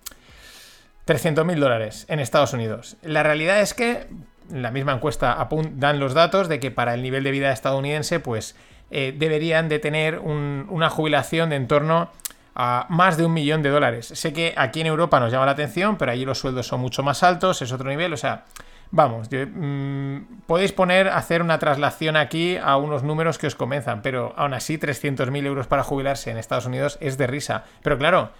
300.000 1.07 1.57
dólares 1.57 2.05
en 2.09 2.19
Estados 2.19 2.53
Unidos. 2.53 2.97
La 3.01 3.23
realidad 3.23 3.61
es 3.61 3.73
que 3.73 4.07
la 4.51 4.71
misma 4.71 4.93
encuesta 4.93 5.47
dan 5.73 5.99
los 5.99 6.13
datos 6.13 6.47
de 6.49 6.59
que 6.59 6.71
para 6.71 6.93
el 6.93 7.01
nivel 7.01 7.23
de 7.23 7.31
vida 7.31 7.51
estadounidense, 7.51 8.19
pues 8.19 8.55
eh, 8.91 9.13
deberían 9.15 9.69
de 9.69 9.79
tener 9.79 10.19
una 10.19 10.89
jubilación 10.89 11.49
de 11.49 11.55
en 11.55 11.67
torno 11.67 12.09
a 12.55 12.87
más 12.89 13.17
de 13.17 13.25
un 13.25 13.33
millón 13.33 13.61
de 13.61 13.69
dólares. 13.69 14.07
Sé 14.07 14.33
que 14.33 14.53
aquí 14.57 14.81
en 14.81 14.87
Europa 14.87 15.19
nos 15.19 15.31
llama 15.31 15.45
la 15.45 15.53
atención, 15.53 15.97
pero 15.97 16.11
allí 16.11 16.25
los 16.25 16.39
sueldos 16.39 16.67
son 16.67 16.81
mucho 16.81 17.03
más 17.03 17.23
altos, 17.23 17.61
es 17.61 17.71
otro 17.71 17.89
nivel, 17.89 18.11
o 18.13 18.17
sea, 18.17 18.45
Vamos, 18.91 19.29
mm, 19.31 20.45
podéis 20.47 20.71
poner, 20.71 21.09
hacer 21.09 21.43
una 21.43 21.59
traslación 21.59 22.15
aquí 22.15 22.57
a 22.57 22.75
unos 22.77 23.03
números 23.03 23.37
que 23.37 23.45
os 23.45 23.53
comenzan, 23.53 24.01
pero 24.01 24.33
aún 24.35 24.55
así 24.55 24.79
300.000 24.79 25.45
euros 25.45 25.67
para 25.67 25.83
jubilarse 25.83 26.31
en 26.31 26.37
Estados 26.37 26.65
Unidos 26.65 26.97
es 26.99 27.17
de 27.17 27.27
risa. 27.27 27.65
Pero 27.83 27.99
claro, 27.99 28.31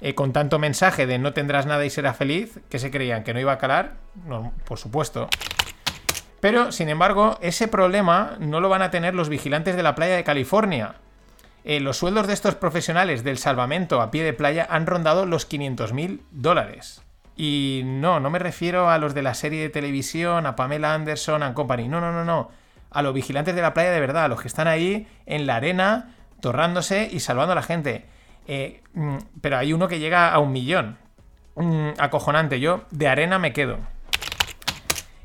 eh, 0.00 0.14
con 0.14 0.32
tanto 0.32 0.60
mensaje 0.60 1.06
de 1.06 1.18
no 1.18 1.32
tendrás 1.32 1.66
nada 1.66 1.84
y 1.84 1.90
serás 1.90 2.16
feliz, 2.16 2.60
¿qué 2.68 2.78
se 2.78 2.90
creían? 2.92 3.24
¿Que 3.24 3.34
no 3.34 3.40
iba 3.40 3.52
a 3.52 3.58
calar? 3.58 3.94
Por 4.64 4.78
supuesto. 4.78 5.28
Pero, 6.38 6.70
sin 6.70 6.88
embargo, 6.88 7.38
ese 7.40 7.66
problema 7.66 8.36
no 8.38 8.60
lo 8.60 8.68
van 8.68 8.82
a 8.82 8.90
tener 8.90 9.14
los 9.14 9.28
vigilantes 9.28 9.74
de 9.74 9.82
la 9.82 9.96
playa 9.96 10.14
de 10.14 10.22
California. 10.22 10.96
Eh, 11.64 11.80
los 11.80 11.96
sueldos 11.96 12.28
de 12.28 12.34
estos 12.34 12.54
profesionales 12.54 13.24
del 13.24 13.38
salvamento 13.38 14.00
a 14.00 14.12
pie 14.12 14.22
de 14.22 14.34
playa 14.34 14.68
han 14.70 14.86
rondado 14.86 15.26
los 15.26 15.50
500.000 15.50 16.20
dólares. 16.30 17.02
Y 17.36 17.82
no, 17.84 18.18
no 18.18 18.30
me 18.30 18.38
refiero 18.38 18.88
a 18.88 18.98
los 18.98 19.14
de 19.14 19.22
la 19.22 19.34
serie 19.34 19.60
de 19.60 19.68
televisión, 19.68 20.46
a 20.46 20.56
Pamela 20.56 20.94
Anderson 20.94 21.42
and 21.42 21.54
Company. 21.54 21.88
No, 21.88 22.00
no, 22.00 22.12
no, 22.12 22.24
no. 22.24 22.50
A 22.90 23.02
los 23.02 23.12
vigilantes 23.12 23.54
de 23.54 23.62
la 23.62 23.74
playa 23.74 23.90
de 23.90 24.00
verdad, 24.00 24.24
a 24.24 24.28
los 24.28 24.40
que 24.40 24.48
están 24.48 24.68
ahí 24.68 25.06
en 25.26 25.46
la 25.46 25.56
arena, 25.56 26.14
torrándose 26.40 27.08
y 27.12 27.20
salvando 27.20 27.52
a 27.52 27.56
la 27.56 27.62
gente. 27.62 28.06
Eh, 28.48 28.82
mm, 28.94 29.16
pero 29.40 29.58
hay 29.58 29.72
uno 29.72 29.88
que 29.88 29.98
llega 29.98 30.32
a 30.32 30.38
un 30.38 30.52
millón. 30.52 30.96
Mm, 31.56 31.90
acojonante. 31.98 32.60
Yo 32.60 32.84
de 32.90 33.08
arena 33.08 33.38
me 33.38 33.52
quedo. 33.52 33.78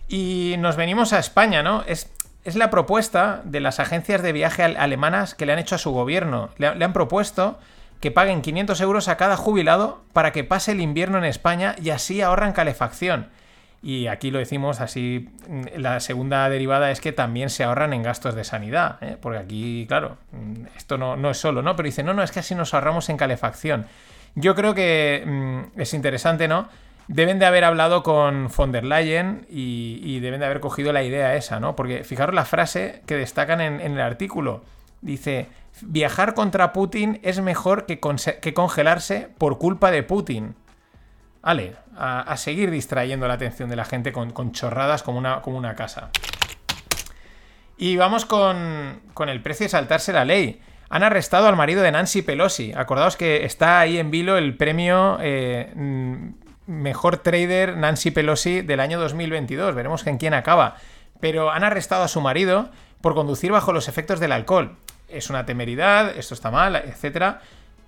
Y 0.08 0.56
nos 0.60 0.76
venimos 0.76 1.14
a 1.14 1.20
España, 1.20 1.64
¿no? 1.64 1.84
Es, 1.88 2.12
es 2.44 2.56
la 2.56 2.70
propuesta 2.70 3.42
de 3.46 3.60
las 3.60 3.80
agencias 3.80 4.22
de 4.22 4.34
viaje 4.34 4.64
alemanas 4.64 5.36
que 5.36 5.46
le 5.46 5.54
han 5.54 5.60
hecho 5.60 5.76
a 5.76 5.78
su 5.78 5.92
gobierno. 5.92 6.50
Le, 6.58 6.68
han 6.68 6.94
propuesto 6.94 7.60
que 8.02 8.12
paguen 8.12 8.42
500 8.42 8.82
euros 8.82 9.08
a 9.08 9.16
cada 9.16 9.38
jubilado 9.38 10.04
para 10.12 10.32
que 10.32 10.44
pase 10.44 10.74
el 10.74 10.82
invierno 10.82 11.18
en 11.18 11.24
España 11.24 11.76
y 11.82 11.92
así 11.92 12.22
ahorran 12.22 12.52
calefacción. 12.52 13.30
Y 13.84 14.08
aquí 14.08 14.30
lo 14.30 14.40
decimos 14.40 14.82
así, 14.82 15.30
mm, 15.48 15.78
la 15.78 16.00
segunda 16.02 16.48
derivada 16.50 16.92
es 16.92 17.00
que 17.00 17.14
también 17.14 17.50
se 17.50 17.64
ahorran 17.64 17.94
en 17.94 18.04
gastos 18.04 18.36
de 18.36 18.44
sanidad, 18.44 18.98
¿eh? 19.02 19.18
porque 19.20 19.40
aquí, 19.40 19.86
claro, 19.88 20.18
mm, 20.34 20.66
esto 20.78 20.98
no, 20.98 21.16
no, 21.16 21.32
es 21.32 21.38
solo, 21.38 21.62
¿no? 21.62 21.76
Pero 21.76 21.88
dice, 21.88 22.04
no, 22.04 22.14
no, 22.14 22.22
es 22.22 22.32
que 22.32 22.40
así 22.40 22.54
nos 22.54 22.74
ahorramos 22.74 23.10
en 23.10 23.18
calefacción. 23.18 23.86
Yo 24.36 24.54
creo 24.56 24.76
que 24.76 25.24
mm, 25.26 25.80
es 25.80 25.94
interesante, 25.94 26.48
¿no? 26.48 26.68
deben 27.08 27.40
de 27.40 27.46
haber 27.46 27.64
hablado 27.64 28.04
con 28.04 28.50
von 28.56 28.72
der 28.72 28.86
Leyen 28.86 29.46
y, 29.50 30.20
deben 30.20 30.40
de 30.40 30.46
haber 30.46 30.60
cogido 30.60 30.94
la 30.94 31.04
idea 31.04 31.36
esa, 31.36 31.60
¿no? 31.60 31.76
Porque 31.76 32.04
fijaros 32.04 32.34
la 32.34 32.46
frase 32.46 33.02
que 33.06 33.16
destacan 33.16 33.60
en, 33.60 33.82
el 33.82 34.00
artículo. 34.00 34.64
Dice, 35.02 35.48
viajar 35.82 36.34
contra 36.34 36.74
Putin 36.74 37.20
es 37.24 37.40
mejor 37.42 37.86
que, 37.86 38.00
congelarse 38.54 39.30
por 39.38 39.58
culpa 39.58 39.92
de 39.92 40.04
Putin. 40.04 40.56
Vale, 41.42 41.76
a, 41.98 42.36
seguir 42.38 42.70
distrayendo 42.70 43.28
la 43.28 43.36
atención 43.36 43.70
de 43.70 43.76
la 43.76 43.86
gente 43.86 44.12
con, 44.12 44.52
chorradas 44.52 45.04
como 45.04 45.18
una, 45.18 45.76
casa. 45.76 46.10
Y 47.78 47.98
vamos 47.98 48.26
con, 48.26 49.02
el 49.28 49.42
precio 49.42 49.66
de 49.66 49.70
saltarse 49.70 50.14
la 50.14 50.26
ley 50.26 50.62
han 50.90 51.04
arrestado 51.04 51.48
al 51.48 51.56
marido 51.56 51.82
de 51.82 51.92
Nancy 51.92 52.22
Pelosi. 52.22 52.74
Acordaos 52.76 53.16
que 53.16 53.46
está 53.46 53.80
ahí 53.80 53.98
en 53.98 54.12
vilo 54.12 54.38
el 54.38 54.58
premio 54.58 55.18
eh, 55.22 55.72
mejor 56.68 57.18
trader 57.18 57.78
Nancy 57.78 58.12
Pelosi 58.12 58.62
del 58.62 58.82
año 58.82 59.00
2022. 59.00 59.74
Veremos 59.74 60.06
en 60.06 60.18
quién 60.18 60.34
acaba. 60.34 60.76
Pero 61.22 61.52
han 61.52 61.64
arrestado 61.64 62.04
a 62.04 62.08
su 62.08 62.20
marido 62.20 62.70
por 63.00 63.16
conducir 63.16 63.52
bajo 63.52 63.74
los 63.74 63.88
efectos 63.88 64.20
del 64.20 64.32
alcohol. 64.32 64.78
Es 65.14 65.30
una 65.30 65.46
temeridad, 65.46 66.18
esto 66.18 66.34
está 66.34 66.52
mal, 66.52 66.76
etcétera. 66.76 67.42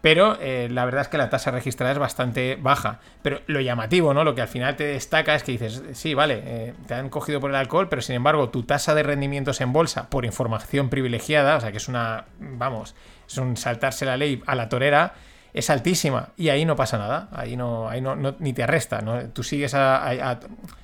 Pero 0.04 0.38
eh, 0.42 0.68
la 0.70 0.84
verdad 0.84 1.04
es 1.04 1.08
que 1.08 1.18
la 1.18 1.30
tasa 1.30 1.50
registrada 1.50 1.94
es 1.94 1.98
bastante 1.98 2.58
baja. 2.60 3.00
Pero 3.22 3.40
lo 3.48 3.62
llamativo, 3.62 4.14
¿no? 4.14 4.26
Lo 4.26 4.36
que 4.36 4.42
al 4.42 4.50
final 4.50 4.76
te 4.76 4.84
destaca 4.84 5.34
es 5.34 5.44
que 5.44 5.54
dices, 5.54 5.82
sí, 5.94 6.14
vale, 6.14 6.42
eh, 6.46 6.74
te 6.88 6.94
han 6.94 7.08
cogido 7.08 7.40
por 7.40 7.52
el 7.52 7.56
alcohol, 7.56 7.88
pero 7.88 8.02
sin 8.02 8.16
embargo, 8.16 8.50
tu 8.50 8.64
tasa 8.64 8.96
de 8.96 9.04
rendimientos 9.04 9.62
en 9.62 9.72
bolsa 9.72 10.10
por 10.10 10.26
información 10.26 10.90
privilegiada, 10.90 11.56
o 11.56 11.62
sea 11.62 11.72
que 11.72 11.78
es 11.78 11.88
una, 11.88 12.26
vamos, 12.38 12.96
es 13.26 13.38
un 13.38 13.56
saltarse 13.56 14.06
la 14.06 14.18
ley 14.18 14.44
a 14.46 14.56
la 14.56 14.68
torera, 14.68 15.14
es 15.54 15.70
altísima 15.70 16.30
y 16.36 16.50
ahí 16.50 16.66
no 16.66 16.76
pasa 16.76 16.98
nada, 16.98 17.30
ahí 17.32 17.56
no, 17.56 17.90
ahí 17.90 18.02
no, 18.02 18.16
ni 18.40 18.54
te 18.54 18.64
arresta, 18.64 19.02
¿no? 19.02 19.30
tú 19.30 19.44
sigues 19.44 19.76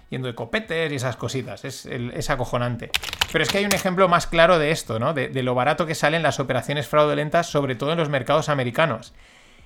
yendo 0.09 0.27
de 0.27 0.35
copetes 0.35 0.91
y 0.91 0.95
esas 0.95 1.15
cositas, 1.15 1.65
es, 1.65 2.29
acojonante. 2.29 2.91
Pero 3.31 3.43
es 3.43 3.49
que 3.49 3.59
hay 3.59 3.65
un 3.65 3.73
ejemplo 3.73 4.07
más 4.07 4.27
claro 4.27 4.59
de 4.59 4.71
esto, 4.71 4.99
¿no? 4.99 5.13
De, 5.13 5.29
lo 5.43 5.55
barato 5.55 5.85
que 5.85 5.95
salen 5.95 6.23
las 6.23 6.39
operaciones 6.39 6.87
fraudulentas, 6.87 7.47
sobre 7.47 7.75
todo 7.75 7.91
en 7.91 7.99
los 7.99 8.09
mercados 8.09 8.49
americanos. 8.49 9.13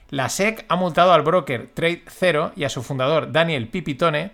La 0.09 0.29
SEC 0.29 0.65
ha 0.67 0.75
multado 0.75 1.13
al 1.13 1.21
broker 1.21 1.69
Trade 1.73 2.03
Zero 2.09 2.51
y 2.55 2.65
a 2.65 2.69
su 2.69 2.83
fundador 2.83 3.31
Daniel 3.31 3.69
Pipitone 3.69 4.31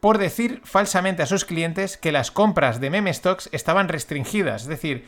por 0.00 0.18
decir 0.18 0.60
falsamente 0.64 1.22
a 1.22 1.26
sus 1.26 1.44
clientes 1.44 1.96
que 1.96 2.12
las 2.12 2.30
compras 2.30 2.80
de 2.80 2.90
meme 2.90 3.12
stocks 3.12 3.48
estaban 3.52 3.88
restringidas, 3.88 4.62
es 4.62 4.68
decir, 4.68 5.06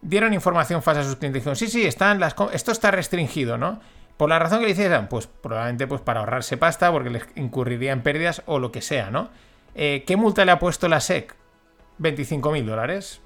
dieron 0.00 0.32
información 0.32 0.80
falsa 0.82 1.00
a 1.00 1.04
sus 1.04 1.16
clientes. 1.16 1.42
Dijeron, 1.42 1.56
sí, 1.56 1.66
sí, 1.66 1.84
están 1.84 2.20
las 2.20 2.36
esto 2.52 2.70
está 2.70 2.92
restringido, 2.92 3.58
¿no? 3.58 3.80
Por 4.16 4.30
la 4.30 4.38
razón 4.38 4.60
que 4.60 4.66
le 4.66 4.72
hicieran, 4.72 5.08
pues 5.08 5.26
probablemente 5.26 5.86
pues 5.86 6.00
para 6.00 6.20
ahorrarse 6.20 6.56
pasta, 6.56 6.90
porque 6.90 7.10
les 7.10 7.24
incurriría 7.34 7.92
en 7.92 8.02
pérdidas 8.02 8.42
o 8.46 8.58
lo 8.58 8.72
que 8.72 8.80
sea, 8.80 9.10
¿no? 9.10 9.28
Eh, 9.74 10.04
¿Qué 10.06 10.16
multa 10.16 10.44
le 10.44 10.52
ha 10.52 10.58
puesto 10.58 10.88
la 10.88 11.00
SEC? 11.00 11.34
25.000 12.00 12.64
dólares. 12.64 13.20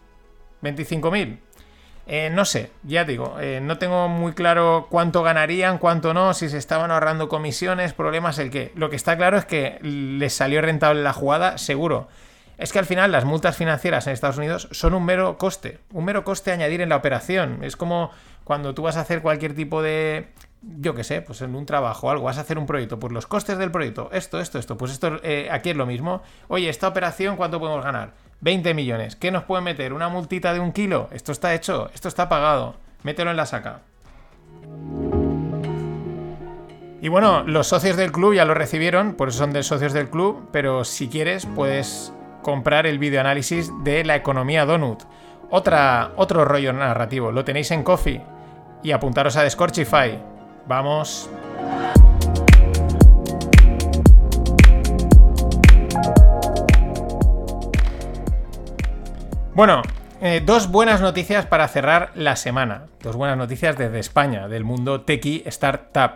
25.000. 0.63 1.39
Eh, 2.07 2.29
no 2.29 2.45
sé, 2.45 2.73
ya 2.83 3.05
digo, 3.05 3.37
eh, 3.41 3.61
no 3.63 3.79
tengo 3.79 4.09
muy 4.09 4.33
claro 4.33 4.89
cuánto 4.91 5.23
ganarían, 5.23 5.79
cuánto 5.79 6.13
no, 6.13 6.35
si 6.35 6.49
se 6.49 6.59
estaban 6.59 6.91
ahorrando 6.91 7.29
comisiones, 7.29 7.93
problemas, 7.93 8.39
el 8.41 8.51
qué. 8.51 8.73
Lo 8.75 8.91
que 8.91 8.97
está 8.97 9.17
claro 9.17 9.37
es 9.37 9.45
que 9.45 9.79
les 9.83 10.35
salió 10.35 10.61
rentable 10.61 11.05
la 11.05 11.13
jugada, 11.13 11.57
seguro. 11.57 12.09
Es 12.59 12.73
que 12.73 12.81
al 12.81 12.85
final 12.85 13.13
las 13.13 13.25
multas 13.25 13.57
financieras 13.57 14.07
en 14.07 14.13
Estados 14.13 14.39
Unidos 14.39 14.69
son 14.73 14.95
un 14.95 15.05
mero 15.05 15.39
coste, 15.39 15.79
un 15.93 16.05
mero 16.05 16.25
coste 16.25 16.51
añadir 16.51 16.81
en 16.81 16.89
la 16.89 16.97
operación. 16.97 17.63
Es 17.63 17.77
como 17.77 18.11
cuando 18.43 18.75
tú 18.75 18.83
vas 18.83 18.97
a 18.97 19.03
hacer 19.03 19.23
cualquier 19.23 19.55
tipo 19.55 19.81
de 19.81 20.27
yo 20.63 20.95
qué 20.95 21.05
sé, 21.05 21.23
pues 21.23 21.41
en 21.43 21.55
un 21.55 21.67
trabajo 21.67 22.11
algo, 22.11 22.25
vas 22.25 22.39
a 22.39 22.43
hacer 22.43 22.59
un 22.59 22.67
proyecto, 22.67 22.99
pues 22.99 23.13
los 23.13 23.27
costes 23.27 23.59
del 23.59 23.71
proyecto, 23.71 24.11
esto, 24.13 24.41
esto, 24.41 24.59
esto, 24.59 24.77
pues 24.77 24.93
esto 24.93 25.19
eh, 25.23 25.49
aquí 25.51 25.71
es 25.71 25.77
lo 25.77 25.87
mismo. 25.87 26.23
Oye, 26.49 26.69
esta 26.69 26.89
operación, 26.89 27.37
¿cuánto 27.37 27.59
podemos 27.59 27.85
ganar? 27.85 28.13
20 28.41 28.75
millones. 28.75 29.17
¿Qué 29.17 29.31
nos 29.31 29.45
puede 29.45 29.63
meter? 29.63 29.93
¿Una 29.93 30.09
multita 30.09 30.53
de 30.53 30.61
un 30.61 30.73
kilo? 30.73 31.09
Esto 31.13 31.33
está 31.33 31.55
hecho, 31.55 31.91
esto 31.95 32.09
está 32.09 32.29
pagado. 32.29 32.75
Mételo 33.03 33.31
en 33.31 33.37
la 33.37 33.47
saca. 33.47 33.81
Y 37.03 37.09
bueno, 37.09 37.43
los 37.45 37.67
socios 37.67 37.97
del 37.97 38.13
club 38.13 38.35
ya 38.35 38.45
lo 38.45 38.53
recibieron, 38.53 39.15
por 39.15 39.29
eso 39.29 39.39
son 39.39 39.53
de 39.55 39.63
socios 39.63 39.95
del 39.95 40.11
club, 40.11 40.49
pero 40.53 40.85
si 40.85 41.09
quieres 41.09 41.47
puedes 41.47 42.13
comprar 42.43 42.87
el 42.87 42.99
videoanálisis 42.99 43.73
de 43.85 44.05
la 44.05 44.17
economía 44.17 44.67
Donut. 44.67 45.05
Otra, 45.51 46.13
otro 46.17 46.45
rollo 46.45 46.73
narrativo, 46.75 47.33
lo 47.33 47.45
tenéis 47.45 47.71
en 47.71 47.83
Coffee. 47.83 48.23
Y 48.83 48.93
apuntaros 48.93 49.37
a 49.37 49.49
Scorchify, 49.49 50.23
Vamos. 50.67 51.29
Bueno, 59.55 59.83
eh, 60.21 60.43
dos 60.45 60.71
buenas 60.71 61.01
noticias 61.01 61.45
para 61.47 61.67
cerrar 61.69 62.13
la 62.15 62.37
semana. 62.37 62.87
Dos 63.03 63.17
buenas 63.17 63.37
noticias 63.37 63.77
desde 63.77 63.99
España, 63.99 64.49
del 64.49 64.65
mundo 64.65 65.03
techie 65.03 65.43
startup. 65.47 66.13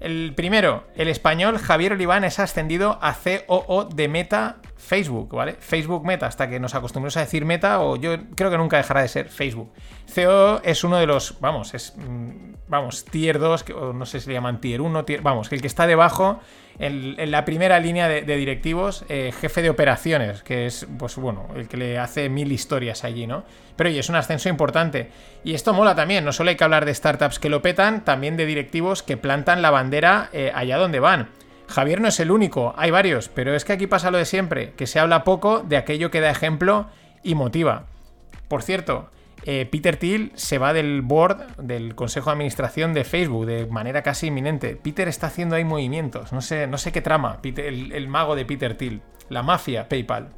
El 0.00 0.32
primero, 0.34 0.84
el 0.96 1.08
español 1.08 1.58
Javier 1.58 1.92
Oliván 1.92 2.24
es 2.24 2.38
ascendido 2.40 2.98
a 3.02 3.14
COO 3.14 3.84
de 3.84 4.08
Meta 4.08 4.56
Facebook, 4.82 5.34
¿vale? 5.34 5.56
Facebook 5.60 6.04
Meta, 6.04 6.26
hasta 6.26 6.50
que 6.50 6.58
nos 6.58 6.74
acostumbremos 6.74 7.16
a 7.16 7.20
decir 7.20 7.44
Meta, 7.44 7.80
o 7.80 7.96
yo 7.96 8.16
creo 8.34 8.50
que 8.50 8.58
nunca 8.58 8.76
dejará 8.76 9.02
de 9.02 9.08
ser 9.08 9.28
Facebook. 9.28 9.72
CEO 10.06 10.60
es 10.64 10.82
uno 10.82 10.98
de 10.98 11.06
los, 11.06 11.40
vamos, 11.40 11.72
es, 11.72 11.94
mm, 11.96 12.54
vamos, 12.66 13.04
tier 13.04 13.38
2, 13.38 13.64
o 13.76 13.92
no 13.92 14.04
sé 14.06 14.20
si 14.20 14.28
le 14.28 14.34
llaman 14.34 14.60
tier 14.60 14.80
1, 14.80 15.04
vamos, 15.22 15.52
el 15.52 15.60
que 15.60 15.68
está 15.68 15.86
debajo, 15.86 16.40
en, 16.78 17.30
la 17.30 17.44
primera 17.44 17.78
línea 17.78 18.08
de, 18.08 18.36
directivos, 18.36 19.04
eh, 19.08 19.32
jefe 19.40 19.62
de 19.62 19.70
operaciones, 19.70 20.42
que 20.42 20.66
es, 20.66 20.86
pues 20.98 21.16
bueno, 21.16 21.46
el 21.54 21.68
que 21.68 21.76
le 21.76 21.98
hace 21.98 22.28
mil 22.28 22.50
historias 22.50 23.04
allí, 23.04 23.26
¿no? 23.26 23.44
Pero 23.76 23.88
oye, 23.88 24.00
es 24.00 24.08
un 24.08 24.16
ascenso 24.16 24.48
importante. 24.48 25.10
Y 25.44 25.54
esto 25.54 25.72
mola 25.74 25.94
también, 25.94 26.24
no 26.24 26.32
solo 26.32 26.50
hay 26.50 26.56
que 26.56 26.64
hablar 26.64 26.84
de 26.84 26.94
startups 26.94 27.38
que 27.38 27.48
lo 27.48 27.62
petan, 27.62 28.04
también 28.04 28.36
de 28.36 28.46
directivos 28.46 29.02
que 29.02 29.16
plantan 29.16 29.62
la 29.62 29.70
bandera 29.70 30.28
eh, 30.32 30.50
allá 30.54 30.76
donde 30.76 30.98
van. 30.98 31.28
Javier 31.72 32.00
no 32.00 32.08
es 32.08 32.20
el 32.20 32.30
único, 32.30 32.74
hay 32.76 32.90
varios, 32.90 33.28
pero 33.28 33.54
es 33.54 33.64
que 33.64 33.72
aquí 33.72 33.86
pasa 33.86 34.10
lo 34.10 34.18
de 34.18 34.24
siempre, 34.24 34.72
que 34.74 34.86
se 34.86 35.00
habla 35.00 35.24
poco 35.24 35.60
de 35.60 35.76
aquello 35.76 36.10
que 36.10 36.20
da 36.20 36.30
ejemplo 36.30 36.86
y 37.22 37.34
motiva. 37.34 37.86
Por 38.48 38.62
cierto, 38.62 39.10
eh, 39.44 39.66
Peter 39.70 39.96
Thiel 39.96 40.30
se 40.34 40.58
va 40.58 40.72
del 40.72 41.02
board 41.02 41.56
del 41.56 41.94
consejo 41.94 42.30
de 42.30 42.34
administración 42.34 42.94
de 42.94 43.04
Facebook 43.04 43.46
de 43.46 43.66
manera 43.66 44.02
casi 44.02 44.28
inminente. 44.28 44.76
Peter 44.76 45.08
está 45.08 45.26
haciendo 45.26 45.56
ahí 45.56 45.64
movimientos, 45.64 46.32
no 46.32 46.40
sé, 46.40 46.66
no 46.66 46.78
sé 46.78 46.92
qué 46.92 47.00
trama, 47.00 47.40
el, 47.42 47.92
el 47.92 48.08
mago 48.08 48.36
de 48.36 48.44
Peter 48.44 48.76
Thiel, 48.76 49.02
la 49.28 49.42
mafia 49.42 49.88
PayPal. 49.88 50.28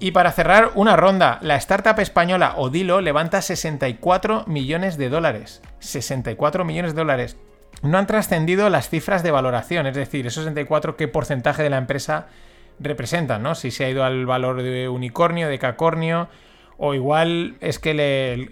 Y 0.00 0.12
para 0.12 0.30
cerrar 0.30 0.72
una 0.76 0.96
ronda, 0.96 1.38
la 1.42 1.56
startup 1.56 1.98
española 1.98 2.54
Odilo 2.56 3.00
levanta 3.00 3.42
64 3.42 4.44
millones 4.46 4.96
de 4.96 5.08
dólares. 5.08 5.60
64 5.80 6.64
millones 6.64 6.94
de 6.94 6.98
dólares 6.98 7.36
no 7.82 7.98
han 7.98 8.06
trascendido 8.06 8.68
las 8.70 8.88
cifras 8.88 9.22
de 9.22 9.30
valoración, 9.30 9.86
es 9.86 9.94
decir, 9.94 10.26
esos 10.26 10.44
64 10.44 10.96
qué 10.96 11.08
porcentaje 11.08 11.62
de 11.62 11.70
la 11.70 11.78
empresa 11.78 12.26
representan, 12.80 13.42
¿no? 13.42 13.54
Si 13.54 13.70
se 13.70 13.84
ha 13.84 13.90
ido 13.90 14.04
al 14.04 14.26
valor 14.26 14.62
de 14.62 14.88
unicornio, 14.88 15.48
de 15.48 15.58
cacornio, 15.58 16.28
o 16.80 16.94
igual 16.94 17.56
es 17.60 17.80
que 17.80 17.90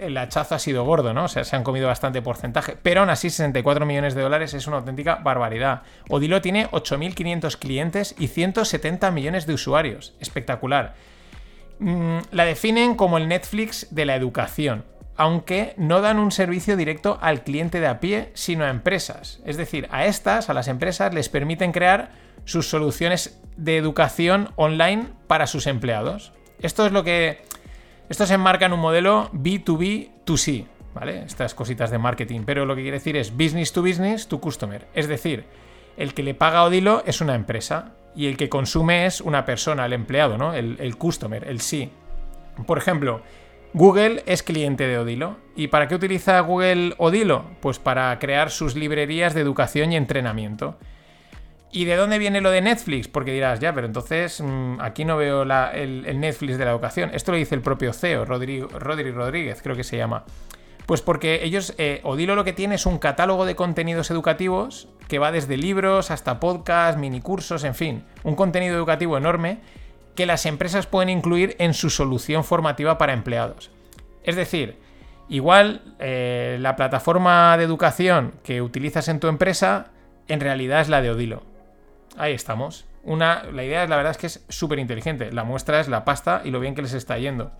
el 0.00 0.16
hachazo 0.18 0.56
ha 0.56 0.58
sido 0.58 0.84
gordo, 0.84 1.14
¿no? 1.14 1.24
O 1.24 1.28
sea, 1.28 1.44
se 1.44 1.54
han 1.54 1.62
comido 1.62 1.86
bastante 1.86 2.22
porcentaje. 2.22 2.76
Pero 2.82 3.00
aún 3.00 3.10
así, 3.10 3.30
64 3.30 3.86
millones 3.86 4.16
de 4.16 4.22
dólares 4.22 4.52
es 4.52 4.66
una 4.66 4.78
auténtica 4.78 5.16
barbaridad. 5.16 5.82
Odilo 6.08 6.42
tiene 6.42 6.68
8.500 6.70 7.56
clientes 7.56 8.16
y 8.18 8.26
170 8.26 9.12
millones 9.12 9.46
de 9.46 9.54
usuarios. 9.54 10.14
Espectacular. 10.18 10.94
Mm, 11.78 12.18
la 12.32 12.44
definen 12.44 12.96
como 12.96 13.16
el 13.18 13.28
Netflix 13.28 13.94
de 13.94 14.06
la 14.06 14.16
educación. 14.16 14.84
Aunque 15.16 15.74
no 15.76 16.00
dan 16.00 16.18
un 16.18 16.30
servicio 16.30 16.76
directo 16.76 17.18
al 17.20 17.42
cliente 17.42 17.80
de 17.80 17.86
a 17.86 18.00
pie, 18.00 18.30
sino 18.34 18.64
a 18.64 18.70
empresas. 18.70 19.40
Es 19.44 19.56
decir, 19.56 19.88
a 19.90 20.06
estas, 20.06 20.50
a 20.50 20.54
las 20.54 20.68
empresas, 20.68 21.14
les 21.14 21.28
permiten 21.28 21.72
crear 21.72 22.10
sus 22.44 22.68
soluciones 22.68 23.40
de 23.56 23.76
educación 23.76 24.50
online 24.56 25.08
para 25.26 25.46
sus 25.46 25.66
empleados. 25.66 26.32
Esto 26.60 26.86
es 26.86 26.92
lo 26.92 27.04
que. 27.04 27.42
Esto 28.08 28.26
se 28.26 28.34
enmarca 28.34 28.66
en 28.66 28.72
un 28.72 28.80
modelo 28.80 29.30
B2B2C, 29.32 30.66
¿vale? 30.94 31.22
Estas 31.24 31.54
cositas 31.54 31.90
de 31.90 31.98
marketing. 31.98 32.42
Pero 32.46 32.64
lo 32.64 32.76
que 32.76 32.82
quiere 32.82 32.98
decir 32.98 33.16
es 33.16 33.32
business 33.32 33.72
to 33.72 33.82
business 33.82 34.28
to 34.28 34.40
customer. 34.40 34.86
Es 34.94 35.08
decir, 35.08 35.44
el 35.96 36.14
que 36.14 36.22
le 36.22 36.34
paga 36.34 36.62
Odilo 36.62 37.02
es 37.04 37.20
una 37.20 37.34
empresa 37.34 37.94
y 38.14 38.26
el 38.26 38.36
que 38.36 38.48
consume 38.48 39.06
es 39.06 39.20
una 39.20 39.44
persona, 39.44 39.86
el 39.86 39.92
empleado, 39.92 40.38
¿no? 40.38 40.54
El, 40.54 40.76
el 40.78 40.96
customer, 40.96 41.48
el 41.48 41.60
sí. 41.60 41.90
Por 42.66 42.78
ejemplo, 42.78 43.22
Google 43.76 44.22
es 44.24 44.42
cliente 44.42 44.86
de 44.88 44.96
Odilo. 44.96 45.36
¿Y 45.54 45.66
para 45.66 45.86
qué 45.86 45.94
utiliza 45.94 46.40
Google 46.40 46.94
Odilo? 46.96 47.44
Pues 47.60 47.78
para 47.78 48.18
crear 48.18 48.50
sus 48.50 48.74
librerías 48.74 49.34
de 49.34 49.42
educación 49.42 49.92
y 49.92 49.96
entrenamiento. 49.96 50.78
¿Y 51.72 51.84
de 51.84 51.96
dónde 51.96 52.18
viene 52.18 52.40
lo 52.40 52.50
de 52.50 52.62
Netflix? 52.62 53.06
Porque 53.06 53.34
dirás, 53.34 53.60
ya, 53.60 53.74
pero 53.74 53.86
entonces 53.86 54.40
mmm, 54.40 54.80
aquí 54.80 55.04
no 55.04 55.18
veo 55.18 55.44
la, 55.44 55.72
el, 55.72 56.18
Netflix 56.18 56.56
de 56.56 56.64
la 56.64 56.70
educación. 56.70 57.10
Esto 57.12 57.32
lo 57.32 57.36
dice 57.36 57.54
el 57.54 57.60
propio 57.60 57.92
CEO, 57.92 58.24
Rodrigo, 58.24 58.66
Rodri 58.78 59.10
Rodríguez, 59.10 59.60
creo 59.62 59.76
que 59.76 59.84
se 59.84 59.98
llama. 59.98 60.24
Pues 60.86 61.02
porque 61.02 61.44
ellos, 61.44 61.74
eh, 61.76 62.00
Odilo 62.02 62.34
lo 62.34 62.44
que 62.44 62.54
tiene 62.54 62.76
es 62.76 62.86
un 62.86 62.96
catálogo 62.96 63.44
de 63.44 63.56
contenidos 63.56 64.10
educativos 64.10 64.88
que 65.06 65.18
va 65.18 65.32
desde 65.32 65.58
libros 65.58 66.10
hasta 66.10 66.40
podcasts, 66.40 66.98
minicursos, 66.98 67.62
en 67.62 67.74
fin, 67.74 68.04
un 68.24 68.36
contenido 68.36 68.74
educativo 68.74 69.18
enorme 69.18 69.58
que 70.16 70.26
las 70.26 70.46
empresas 70.46 70.86
pueden 70.86 71.08
incluir 71.08 71.54
en 71.58 71.74
su 71.74 71.90
solución 71.90 72.42
formativa 72.42 72.98
para 72.98 73.12
empleados. 73.12 73.70
Es 74.24 74.34
decir, 74.34 74.80
igual 75.28 75.94
eh, 76.00 76.58
la 76.60 76.74
plataforma 76.74 77.56
de 77.56 77.64
educación 77.64 78.34
que 78.42 78.62
utilizas 78.62 79.08
en 79.08 79.20
tu 79.20 79.28
empresa 79.28 79.92
en 80.26 80.40
realidad 80.40 80.80
es 80.80 80.88
la 80.88 81.02
de 81.02 81.10
Odilo. 81.10 81.44
Ahí 82.16 82.32
estamos. 82.32 82.86
Una, 83.04 83.44
la 83.44 83.62
idea, 83.62 83.86
la 83.86 83.96
verdad, 83.96 84.10
es 84.10 84.18
que 84.18 84.26
es 84.26 84.44
súper 84.48 84.80
inteligente. 84.80 85.30
La 85.30 85.44
muestra 85.44 85.78
es 85.78 85.86
la 85.86 86.04
pasta 86.04 86.42
y 86.44 86.50
lo 86.50 86.58
bien 86.58 86.74
que 86.74 86.82
les 86.82 86.94
está 86.94 87.18
yendo. 87.18 87.52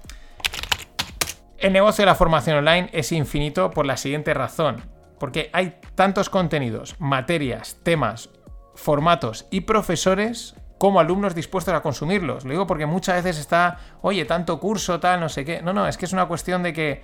El 1.59 1.73
negocio 1.73 2.03
de 2.03 2.07
la 2.07 2.17
formación 2.17 2.59
online 2.59 2.91
es 2.93 3.13
infinito 3.13 3.71
por 3.71 3.87
la 3.87 3.97
siguiente 3.97 4.35
razón. 4.35 4.83
Porque 5.21 5.51
hay 5.53 5.79
tantos 5.95 6.29
contenidos, 6.29 6.97
materias, 6.99 7.79
temas, 7.83 8.29
formatos 8.75 9.47
y 9.51 9.63
profesores 9.63 10.57
como 10.78 11.00
alumnos 11.00 11.35
dispuestos 11.35 11.75
a 11.75 11.80
consumirlos. 11.80 12.45
Lo 12.45 12.50
digo 12.50 12.66
porque 12.66 12.87
muchas 12.87 13.23
veces 13.23 13.40
está, 13.40 13.78
oye, 14.02 14.25
tanto 14.25 14.61
curso, 14.61 15.00
tal, 15.00 15.21
no 15.21 15.28
sé 15.28 15.45
qué. 15.45 15.62
No, 15.62 15.73
no, 15.73 15.87
es 15.88 15.97
que 15.97 16.04
es 16.04 16.12
una 16.12 16.26
cuestión 16.26 16.62
de 16.62 16.73
que 16.73 17.02